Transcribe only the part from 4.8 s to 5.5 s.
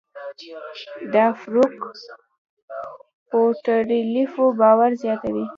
زیاتوي.